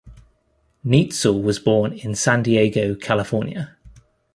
Neitzel 0.83 1.43
was 1.43 1.59
born 1.59 1.93
in 1.93 2.15
San 2.15 2.41
Diego, 2.41 2.95
California. 2.95 3.77